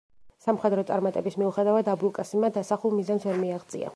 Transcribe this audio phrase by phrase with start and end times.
[0.45, 3.89] სამხედრო წარმატების მიუხედავად აბულ კასიმმა დასახულ მიზანს ვერ მიაღწია.